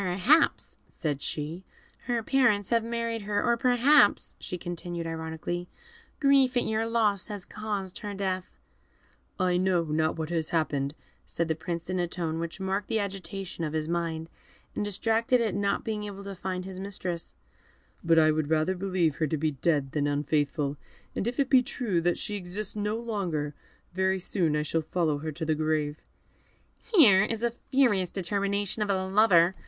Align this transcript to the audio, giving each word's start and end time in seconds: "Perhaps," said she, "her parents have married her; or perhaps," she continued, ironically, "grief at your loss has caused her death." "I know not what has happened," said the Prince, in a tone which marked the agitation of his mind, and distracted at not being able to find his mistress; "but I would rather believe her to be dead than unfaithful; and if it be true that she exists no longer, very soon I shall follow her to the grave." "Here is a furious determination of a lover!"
"Perhaps," 0.01 0.77
said 0.87 1.21
she, 1.21 1.63
"her 2.05 2.23
parents 2.23 2.69
have 2.69 2.83
married 2.83 3.21
her; 3.21 3.43
or 3.43 3.55
perhaps," 3.55 4.35
she 4.39 4.57
continued, 4.57 5.05
ironically, 5.05 5.69
"grief 6.19 6.57
at 6.57 6.63
your 6.63 6.87
loss 6.87 7.27
has 7.27 7.45
caused 7.45 7.99
her 7.99 8.15
death." 8.15 8.57
"I 9.39 9.57
know 9.57 9.83
not 9.83 10.15
what 10.17 10.31
has 10.31 10.49
happened," 10.49 10.95
said 11.27 11.47
the 11.49 11.53
Prince, 11.53 11.87
in 11.87 11.99
a 11.99 12.07
tone 12.07 12.39
which 12.39 12.59
marked 12.59 12.87
the 12.87 12.97
agitation 12.97 13.63
of 13.63 13.73
his 13.73 13.87
mind, 13.87 14.27
and 14.75 14.83
distracted 14.83 15.39
at 15.39 15.53
not 15.53 15.83
being 15.85 16.05
able 16.05 16.23
to 16.23 16.33
find 16.33 16.65
his 16.65 16.79
mistress; 16.79 17.35
"but 18.03 18.17
I 18.17 18.31
would 18.31 18.49
rather 18.49 18.73
believe 18.73 19.17
her 19.17 19.27
to 19.27 19.37
be 19.37 19.51
dead 19.51 19.91
than 19.91 20.07
unfaithful; 20.07 20.77
and 21.15 21.27
if 21.27 21.39
it 21.39 21.47
be 21.47 21.61
true 21.61 22.01
that 22.01 22.17
she 22.17 22.35
exists 22.35 22.75
no 22.75 22.97
longer, 22.97 23.53
very 23.93 24.19
soon 24.19 24.55
I 24.55 24.63
shall 24.63 24.81
follow 24.81 25.19
her 25.19 25.31
to 25.31 25.45
the 25.45 25.53
grave." 25.53 25.99
"Here 26.95 27.23
is 27.23 27.43
a 27.43 27.51
furious 27.51 28.09
determination 28.09 28.81
of 28.81 28.89
a 28.89 29.05
lover!" 29.05 29.53